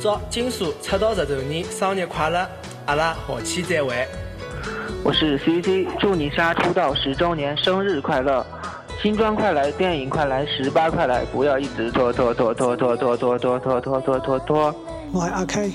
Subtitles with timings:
[0.00, 2.48] 祝金属出道十周年生日快乐！
[2.86, 4.06] 阿拉下期再会。
[5.02, 8.46] 我是 C C，祝你莎出道十周年生日快乐！
[9.02, 14.74] 新装快来，电影快来，十八快来，不要一直拖拖拖拖拖拖拖拖拖拖拖拖拖。
[15.12, 15.72] 我係阿 K，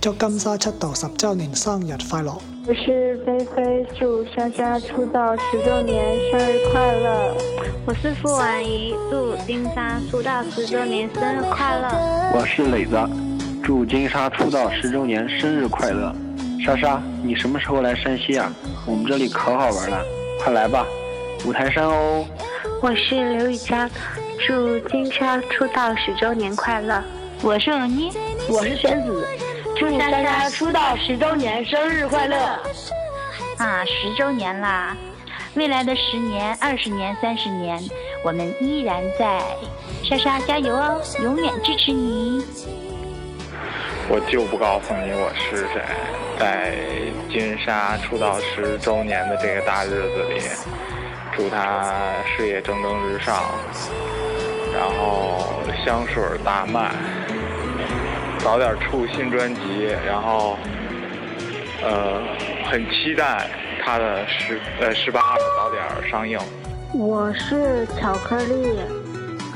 [0.00, 2.38] 祝金莎出道十周年生日快樂！
[2.68, 7.36] 我是菲菲，祝莎莎出道十周年生日快乐！
[7.86, 12.38] 我是傅婉怡，祝金莎出道十周年生日快乐！
[12.38, 12.96] 我是磊子，
[13.64, 16.14] 祝金莎出道十周年生日快乐！
[16.62, 18.52] 莎莎，你什么时候来山西啊？
[18.86, 20.04] 我们这里可好玩了，
[20.38, 20.86] 快来吧，
[21.46, 22.26] 五台山哦！
[22.82, 23.88] 我是刘雨佳，
[24.46, 27.02] 祝金莎出道十周年快乐！
[27.40, 28.10] 我是欧妮，
[28.50, 29.26] 我是玄子。
[29.78, 32.36] 祝莎莎出道十周年生日快乐！
[33.56, 34.94] 啊，十周年啦！
[35.54, 37.82] 未来的十年、二十年、三十年，
[38.22, 39.40] 我们依然在。
[40.02, 42.44] 莎莎加油哦，永远支持你！
[44.08, 45.82] 我就不告诉你我是谁，
[46.38, 46.74] 在
[47.30, 50.40] 金莎出道十周年的这个大日子里，
[51.34, 51.92] 祝她
[52.36, 53.34] 事业蒸蒸日上，
[54.72, 56.90] 然后香水大卖。
[58.40, 60.58] 早点出新专辑，然后，
[61.82, 62.20] 呃，
[62.70, 63.48] 很期待
[63.82, 66.38] 他的十呃十八号早点上映。
[66.92, 68.78] 我是巧克力，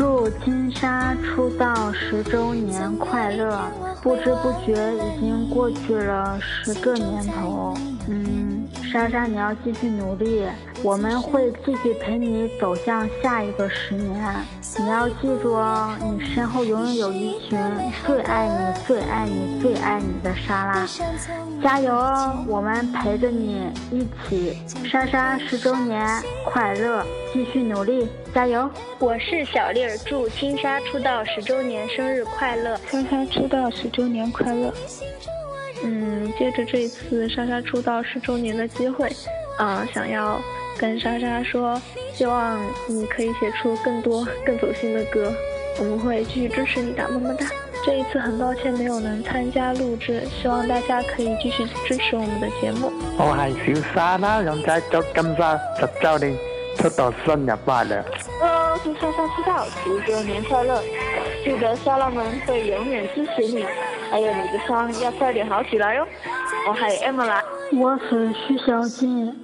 [0.00, 3.60] 祝金莎出道十周年快乐！
[4.02, 7.76] 不知不觉已经过去了十个年头，
[8.08, 8.49] 嗯，
[8.90, 10.44] 莎莎你要继续努力，
[10.82, 14.34] 我们会继续陪你走向下一个十年。
[14.78, 17.56] 你要记住哦，你身后永远有一群
[18.04, 20.86] 最爱你、最爱你、最爱你的莎拉，
[21.62, 22.44] 加油哦！
[22.48, 26.04] 我们陪着你一起，莎莎十周年
[26.44, 28.68] 快乐，继续努力，加油！
[28.98, 34.74] 我是小丽儿，祝金莎出道十周年生日快乐，莎莎出道十周年快乐。
[35.82, 39.10] 嗯，借着这次莎莎出道十周年的机会，
[39.58, 40.40] 啊，想要。
[40.78, 41.78] 跟莎莎说，
[42.14, 45.30] 希望你可以写出更多更走心的歌，
[45.78, 47.44] 我们会继续支持你的，么么哒。
[47.84, 52.90] 这一次很抱歉没有能参加录制，希望大家可以继续支持我们的节目。
[53.18, 56.34] 我係小莎啦，咁就祝金莎十周年
[56.78, 58.02] 出道生日快樂。
[58.40, 60.82] Hello，祝莎莎出道十周年快乐，
[61.42, 63.64] 记得莎拉们会永远支持你，
[64.10, 66.06] 还有你的伤要快点好起来哟。
[66.68, 67.42] 我係 Emma 啦，
[67.72, 69.34] 我是徐小静。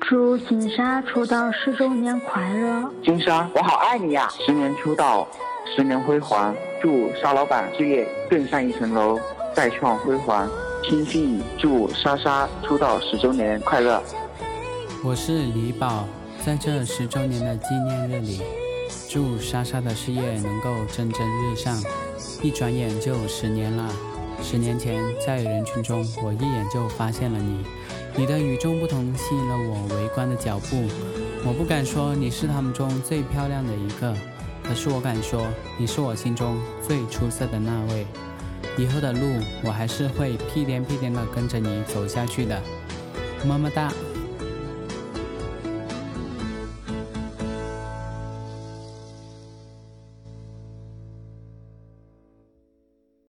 [0.00, 2.90] 祝金莎出道十周年快乐！
[3.02, 4.28] 金莎，我好爱你呀！
[4.44, 5.26] 十年出道，
[5.74, 9.18] 十年辉煌，祝沙老板事业更上一层楼，
[9.54, 10.46] 再创辉煌。
[10.82, 14.02] 亲弟祝莎莎出道十周年快乐！
[15.02, 16.04] 我是李宝，
[16.44, 18.42] 在这十周年的纪念日里，
[19.08, 21.82] 祝莎莎的事业能够蒸蒸日上。
[22.42, 23.92] 一转眼就十年了，
[24.42, 27.64] 十年前在人群中，我一眼就发现了你。
[28.16, 30.84] 你的与众不同吸引了我围观的脚步，
[31.44, 34.14] 我不敢说你是他们中最漂亮的一个，
[34.62, 35.46] 可是我敢说
[35.78, 36.56] 你是我心中
[36.86, 38.06] 最出色的那位。
[38.76, 39.20] 以后的路
[39.62, 42.60] 我还是会屁颠屁颠的跟着你走下去的，
[43.44, 43.92] 么么哒。